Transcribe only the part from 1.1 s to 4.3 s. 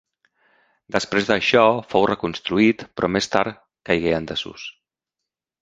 d'això fou reconstruït, però més tard caigué en